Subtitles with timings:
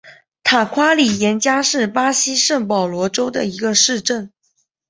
[0.41, 4.31] 塔夸里廷加是巴西圣保罗州的一个市镇。